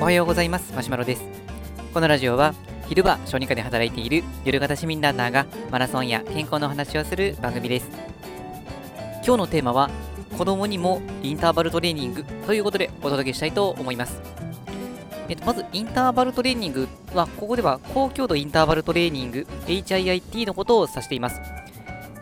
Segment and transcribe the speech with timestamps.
[0.00, 0.72] おはようございます。
[0.74, 1.22] マシュマロです。
[1.94, 2.54] このラジオは
[2.88, 7.88] 昼間小児科で働いている夜型市民ランナーがマラソンや健康の話をする番組です。
[9.24, 9.90] 今日のテーマは
[10.36, 14.20] 子供にもインターバルトレーニングということでお届けしたいと思います。
[15.28, 21.40] えっと、まずインターバルトレーニングはここでは高強度インターバルトレーニング HIIT のことを指しています。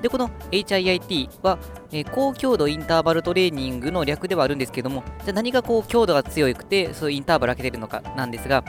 [0.03, 1.59] で、この HIIT は、
[1.91, 8.65] えー、高強度インターバルトレーニングの略ではあるんですけども、じゃあ何がこう強度が強くて、そういうインターバル開けてるのかなんですが、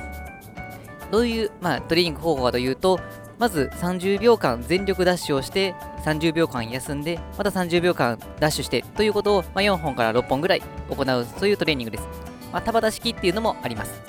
[1.12, 3.00] どういう、まあ、トレーニング方法かというと、
[3.40, 5.74] まず30秒間全力ダッシュをして、
[6.04, 12.08] 30秒間休んで、また30秒間ダッシュしてということを、ま、4本から6本ぐらい行う、そういうトレーニングです。
[12.52, 14.02] まあ、束出式っていうのもあります。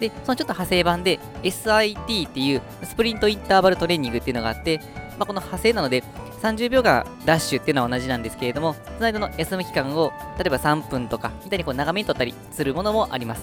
[0.00, 4.80] で、そのちょっと派生版で SIT っていうスプリントインターバルトレーニングっていうのがあって、
[5.18, 6.02] まあ、この派生なので、
[6.40, 13.42] 30秒がダッシュっていうのは同じなんですけれども、その間の休む期間を、例えば3分とか、みたいにこう長めに取ったりするものもあります。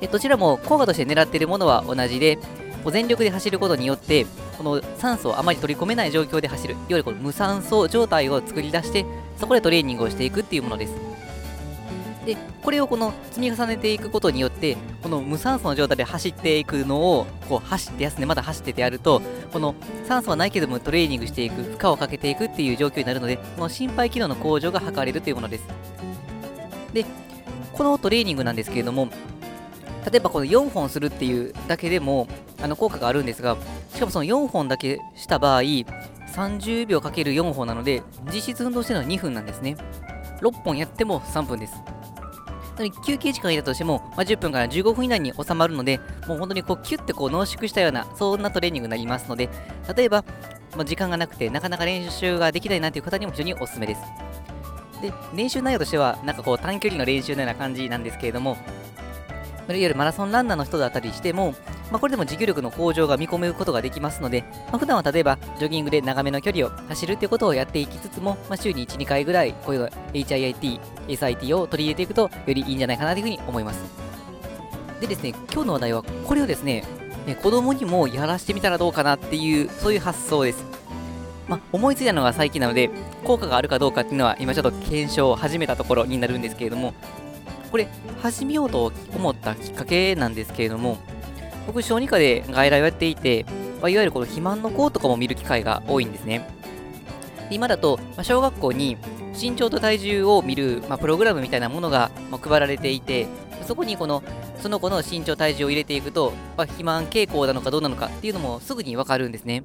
[0.00, 2.36] でどちらも効果として狙っているものは同じで、
[2.82, 9.04] こう全力で走ることによって、この酸素をあまり取り込めない状況で走る、いわゆるこの無酸素状態を作り出して、
[9.38, 11.09] そこでトレーニングをしていくっていうものです。
[12.30, 19.20] で、これをこの積み重ねていくことによって、この無酸素の状態で走っていくのを、こう走って休んでまだ走っててやると、
[19.52, 19.74] この
[20.06, 25.64] 酸素はないけどもトレーニングしていく、負荷をかけていくっていう状況になるので、この心肺機能の向上が図れるというものです。
[26.92, 27.04] で、
[27.72, 29.08] このトレーニングなんですけれども、
[30.08, 32.28] 例えばこの4本するっていうだけでも
[32.62, 33.56] あの効果があるんですが、
[33.92, 39.76] しかもその4本だけした場合、30秒かける4本なので、実質運動してるのは2分なんですね。
[40.40, 41.74] 6本やっても3分です。
[43.04, 49.48] 休憩時間いたとしても、まあ、10分から15分以内に収まるので、もう本当にこうキュッてこう濃縮したような、そんなトレーニングになりますので、
[49.94, 50.24] 例えば、
[50.76, 54.00] まあ、時間がなくて、なかなか練習ができないなという方にも非常におすすめです。
[55.02, 58.56] で、練習内容としては、なんかこう短距離の練習のような感じなんですけれども、
[59.68, 61.54] いわゆるマラソンランナーの人だったりしても、
[61.90, 73.80] まあ、これでも持久力の向上が見込めることができますので、まあ、普段は例えばジョギングで長めの距離を走るっていうことをやっていきつつも、まあ、週に1、2回ぐらいこういう HIIT、SIT を取り入れていくとよりいいんじゃないかなというふうに思います。
[75.00, 76.84] でですね、今日の話題はこれをですね、
[77.42, 80.64] 子供にもやらしてみたらどうかなっていう、そういう発想です。
[81.48, 82.90] まあ、思いついたのが最近なので、
[83.24, 86.94] 効果があるかどうかっていうのは今ちょっと検証を始めたところになるんですけれども、
[87.70, 87.88] これ
[88.20, 90.98] 始めようと思ったきっかけなんですけれども、
[91.66, 93.44] 僕、小児科で外来をやっていて、
[93.80, 96.48] まあ、いわゆるこの肥満の子とかも見る機会が多いんですね。
[97.50, 98.96] 今だと、まあ、小学校に
[99.40, 103.26] 身長と体重を見る、まあ、プログラムみたいなものが、ま配られていて、
[103.66, 104.22] そこにこの
[104.60, 109.64] その子の身長体重を入れていくと、ま肥満傾向なのかどうなのかっていうのもすぐにわかるんですね。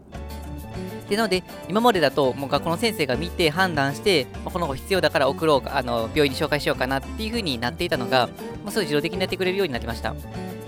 [1.10, 8.28] でなので、今までだと、もう学校の先生が見て判断して、まあ、この子必要だから送ろうか、あの病院に紹介しようかなっていう風になっていたのが、
[8.64, 10.16] まあ、そういう自動的にやってくれるようになりました。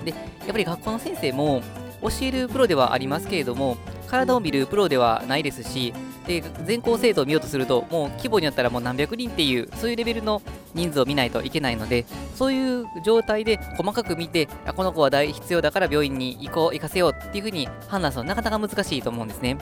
[0.07, 1.61] で、やっぱり学校の先生も、
[2.01, 5.93] 教えるプロではありますけれども、体を見るプロではないですし、
[6.27, 10.41] で全校生徒を見ようとすると、もう規模によったらもう何百人っていう、そういうレベルの
[10.73, 19.57] 人数を見ないといけないので、そういう状態で細かく見て、あこの子は大必要だから病院に行こう、行かせようっていうふうに判断するのはなかなか難しいと思うんですね。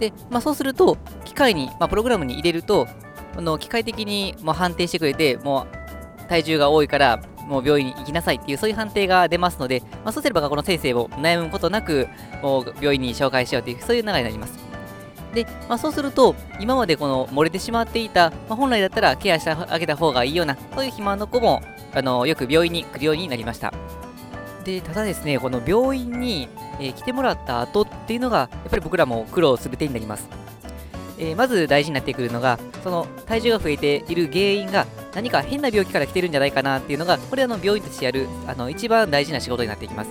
[0.00, 2.88] で、まあ、そうすると、機械に、まあ、プログラムに入れると、
[3.36, 12.08] あの機械的にもう判定してくれて、もう体重が多いから、もう病院に行きなさいっていう、そういう判定が出ますので、まあ、そうすればこの先生を悩むことなく、
[12.42, 14.58] もう病院に紹介しようという、そういう流れになります。
[15.34, 21.62] で、まあ、そうすると、今までこの漏れてしまっていた、まあ、本来だったらケアしてあげた方がいいような、そういう肥満の子も、
[21.92, 23.72] あのよく病院に来るようになりました。
[24.64, 26.48] で、ただですね、この病院に、
[26.80, 30.28] え、来てもらった後っていうのが、やっぱり僕らも苦労する点になります。
[31.18, 40.10] えー、まず大事になってくるのが、その体重が増えている原因が何か変な病気から来てるんじゃないかなっていうのが、これあの病院としてやるあの一番大事な仕事になってきます。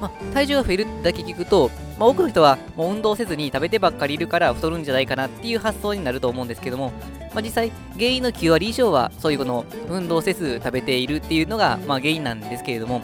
[0.00, 6.92] まあ、体重が増えるだけ聞くと、まあ、多くの人はもう運動せずに食べてばっかりいるから太るんじゃないかなっていう発想になると思うんですけども、
[7.34, 13.02] まあ、実際原因の9割以上はそういうこの運動せず食べているっていうのがまあ原因なんですけれども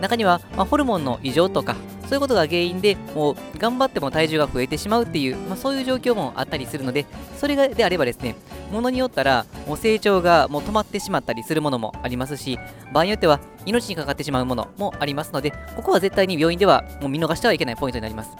[0.00, 7.06] 中にはまホルモンの異常とかそういうことが原因でもう頑張っても体重が増えてしまうっていう、まあ、そういう状況もあったりするので
[7.38, 8.36] それがであればですね
[8.70, 12.58] ものによったらもう成長がもう止まってしまったりするものもありますし
[12.92, 18.30] 場合によっては命にかかってしまうものもありますのでここは絶対に病院ではもう見逃してはいけないポイントになります。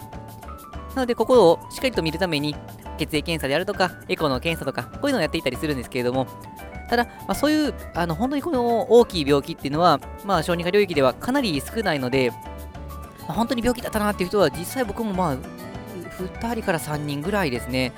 [0.95, 2.55] なのでここをしっかりと見るために
[2.97, 6.25] 血液検査であるとかエコの検査とかこういうのをやっていたりするんですけれども
[6.89, 12.31] ただ、まあ、そういうあの本当にこの大きい病気っていうのは、まあ、小児科領域ではかなり少ないので、
[13.27, 17.91] まあ、本当に病気だったなっていう人は実際僕もまあ2人から3人ぐらいですね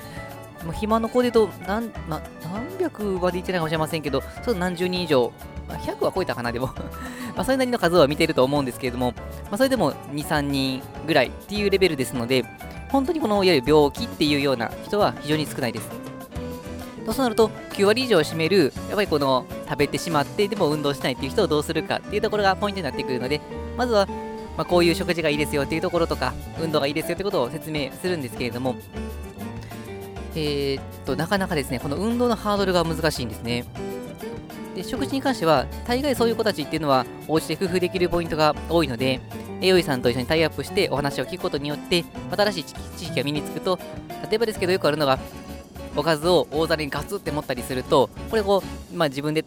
[0.65, 5.31] もう暇の子でと何,、ま、何百まで言ってないかもしれませんけど、ちょっと何十人以上、
[5.67, 6.69] まあ、100は超えたかな、でも
[7.35, 9.13] まそれなりの数は見てると思うんですけれども、
[9.45, 12.43] まあ、それでも2、3人ぐらいっていうレベルですので、
[12.89, 15.89] 本当にこのいわゆる病気っていうような人は非常に少ないです。
[17.13, 23.39] そうなると、9割以上を占める、やっぱりこの食べてしまって、でも運動しないっていう人をどうするかっていうところがポイントになってくるので、
[23.77, 24.07] まずは、
[24.57, 28.75] まあ、こういう食事がいいですよっていうところとか、運動がいいですよってことを説明するんですけれども、
[30.35, 33.65] えー、っと、なかなかですね、この運動のハードルが難しいんですね。
[34.75, 39.19] で食事に関しては、大概そういう子たちっていうのは、お家で工夫できるポイントが多いので、
[39.61, 42.03] 栄養士さんと一緒にタイアップしてお話を聞くことによって、
[42.35, 43.79] 新しい知識が身につくと、
[44.29, 45.19] 例えばですけど、よくあるのが、
[45.95, 48.63] おかずを大皿にガツって持ったりすると、これこ
[48.93, 49.43] う、まあ、自分で、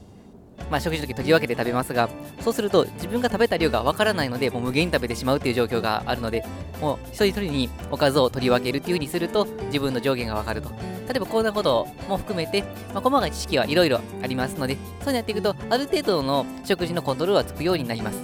[0.71, 2.09] まあ、食事の時取り分けて食べますが、
[2.41, 6.45] そうすると自分が食べた量がわからないので、もう無限に食べてしまうっていう状況があるので、
[6.81, 10.71] もう一人一人におかずを取り分けるっていう風にすると、自分の上限がわかると。
[11.09, 12.63] 例えばこんなことも含めて、
[12.95, 18.19] まあ、細かい知識はいろいろありますので、そうやっていくと、ある程度の食事のコントロールはつくようになります。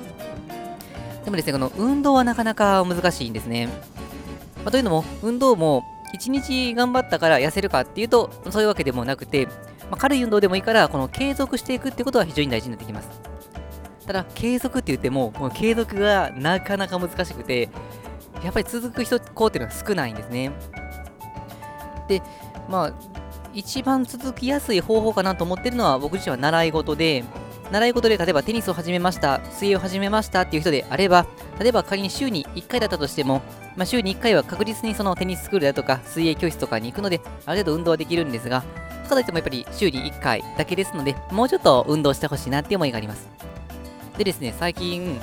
[1.24, 3.66] でもですね、この運動はなかなか難しいんですね。
[4.58, 5.84] まあ、というのも、運動も
[6.16, 9.52] 1日頑張ったから痩せるかっていうと、そういうわけでもなくて、ま
[9.92, 13.08] あ、軽い運動でもいいから、この継続していくってことは非常に大事になってきます。
[14.06, 17.68] ただ、継続って言っても、この継続がなかなか難しくて、
[18.42, 20.52] やっぱり続く人こうっていうのは少ないんですね。
[22.08, 22.22] で、
[22.68, 22.92] まあ、
[23.52, 27.24] 一番続きやすい方法かなと思ってるのは、僕自身は習い事で、
[27.70, 31.26] 習い事で例えばテニスを始めました、水泳を始めましたっていう人であれば、
[31.58, 33.42] 例えば仮に週に1回だったとしても、
[33.76, 38.62] まあ、週に1回は確実にそのテニススクールだとか水泳教室とかに行くので、ある程度運動はできるんですが、
[39.08, 43.28] かといってもやっぱり週に1回だけですので、もうちょっと運動してほしいなっていう思いがあります。
[44.18, 45.20] でですね、最近、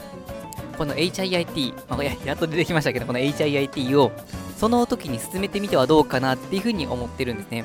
[0.77, 4.11] この HIIT、まあ、ややっと出てきましたけど、この HIIT を
[4.57, 7.63] その時に進めてみてはどうかなっていうふうに思ってるんですね。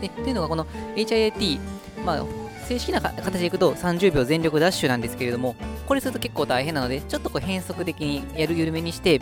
[0.00, 0.66] で、っていうのがこの
[0.96, 1.60] HIIT、
[2.04, 2.24] まあ、
[2.68, 5.56] 正式な形でいくと30秒全力ダッシュなんですけれども、
[5.86, 9.18] これすると結構大変なので、ちょっとこう変則的にやる緩めにして、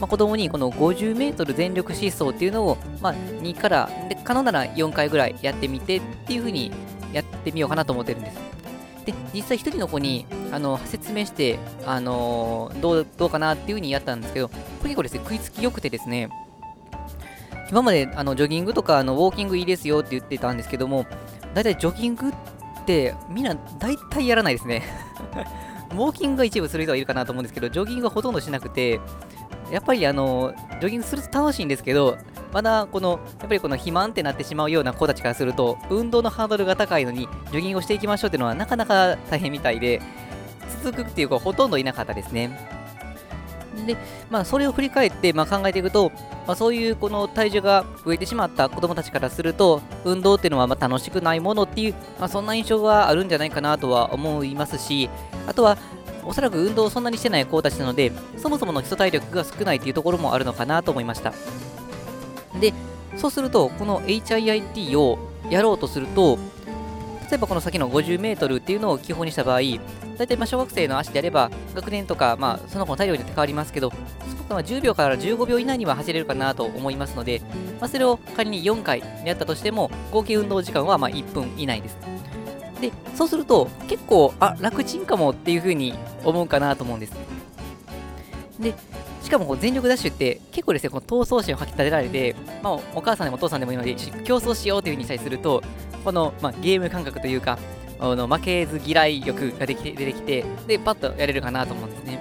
[0.00, 6.70] まあ、子供にこの50メートル全力疾走っていうのを、まあ、2から、で可能なら4回ぐらいやってみてっていう風に
[7.12, 8.38] やってみようかなと思ってるんです。
[9.04, 14.54] で、実際1人の子にあの説明して、あのー、どうどうかなっていう風にやったんですけど、こ
[14.84, 16.28] れ結構ですね、食いつき良くてですね、
[17.70, 21.06] 今まであのジョギングとかあのウォーキングいいですよって言ってたんですけども、
[21.54, 22.32] だいたいジョギング
[22.82, 24.82] ってみんな大体やらないですね
[25.92, 28.98] ウォーキングが一部する人はいるかなと思うんですけど、ジョギングはほとんどしなくて、
[29.70, 32.16] やっぱりあの、ジョギングすると楽しいんですけど、
[32.50, 40.00] まだこの、やっぱりこの肥満ってなってしまうような子たちからすると、運動のハードルが高いのに、ジョギングをしていきましょうっていうのはなかなか大変みたいで、
[40.82, 42.58] 続くっていう子はほとんどいなかったですね。
[43.86, 43.96] で、
[44.30, 46.10] まあ、それを振り返って、まあ、考えていくと、
[46.46, 55.08] まあ、そういうこの体重が増えてしまった子供たちからすると、運動っていうのはま楽しくないものっていう、まあ、そんな印象があるんじゃないかなとは思いますし、
[55.46, 55.76] あとは、
[56.24, 61.32] おそらく運動をそんなにしてない子たちなので、そもそもの基礎体力が少ないっていうところもあるのかなと思いました。
[62.60, 62.72] で、
[63.16, 65.18] そうすると、この HIIT を
[65.50, 66.38] やろうとすると、
[67.30, 69.60] 例えばこの先の 50m っていうのを基本にした場合、
[70.22, 77.42] 大体ま小学生の足であれば、学年とか、まあ、その子の体力によって変わりますけど、そこは10秒から15秒以内には走れるかなと思いますので、
[77.80, 81.96] まあ、それを仮に4回やったとしても、合計運動時間はま1分以内です。
[82.80, 85.92] で、そうすると、結構、あ、楽ちんかもっていう風に
[86.24, 87.14] 思うかなと思うんです。
[88.60, 88.74] で、
[89.24, 95.64] しかもこう全力ダッシュって結構ですね、この闘争心を吐き立てられて、まあ、お母さんでもお父さんでもいいので、競争しようっていう風にしたりすると、
[96.04, 97.58] この、まあ、ゲーム感覚というか、
[98.02, 102.20] あの負けず嫌い欲ができて出てきて、で、パッとやれるかなと思うんですね。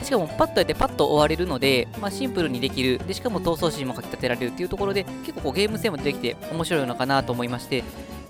[0.00, 2.98] しかも、パッとやってパッと終われるので、まあ、シンプルにできる。
[2.98, 7.82] で、しかも闘争心もかき立てられるっていうところで、結構こうゲーム性も出てきて面白いのかなと思いまして、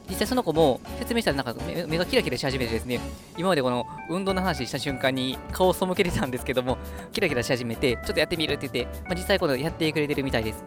[0.09, 1.54] 実際その子も説明したらなんか
[1.87, 2.99] 目がキラキラし始めてですね、
[3.37, 6.78] 今までこの運動の話した瞬間に顔を背けてたんですけども、
[7.12, 10.64] キラキラし始めて、ちょっとやってみるって言って、まあ、実際このやってくれてるみたいです。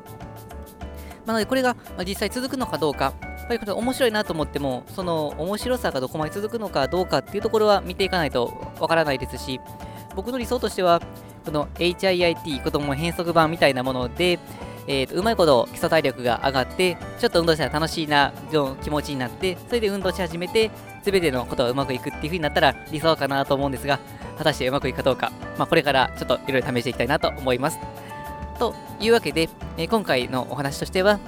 [1.25, 1.75] なのでこれが
[2.05, 3.13] 実際続くのかどうか、
[3.51, 9.59] ぱりこれ面白いなと思っても、その面白さがどこまで続くのかどうかっていうところは見ていかないとわからないですし、
[10.15, 11.01] 僕の理想としては、
[11.45, 14.39] この HIIT 子供変則版みたいなもので、
[14.87, 20.71] えーと、うまいこと基礎体力が上がって、ちょっと運動したら楽しいなの気持ちになって、それで運動し始めて、
[21.03, 23.99] すべてのことがうまくいくっていう風になったら理想かなと思うんですが、
[24.37, 27.79] 果たしてうまくいくかどうか、まあ、これからちょっといろいろ試していきたいなと思います。
[28.59, 31.19] というわけで、えー、今回のお話としては、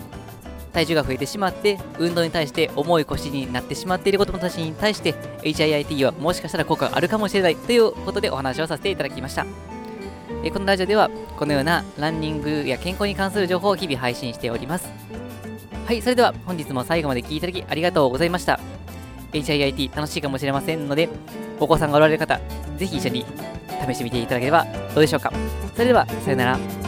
[0.73, 5.13] 体重が増えてしまって、運動に対して重い腰になってしまっている子供たちに対して、
[5.43, 9.45] HIIT はもしかしたら効果があるかもしれないということでお話をさせていただきました。
[10.43, 14.89] えこのラジオでは、このようなランニングや健康に関する情報を日々配信しております。
[15.85, 18.59] はい、それでは本日も最後まで聞いていただきありがとうございました。
[19.31, 21.09] HIIT 楽しいかもしれませんので、
[21.59, 22.39] お子さんがおられる方、
[22.77, 23.25] ぜひ一緒に
[23.87, 25.31] 試してみていただければどうでしょうか。
[25.73, 26.82] それでは、さようなら。